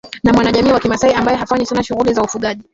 na 0.23 0.33
mwanajamii 0.33 0.71
wa 0.71 0.79
kimasai 0.79 1.13
ambae 1.13 1.37
hufanya 1.37 1.65
Sana 1.65 1.83
shughuli 1.83 2.13
za 2.13 2.23
ufugaji 2.23 2.63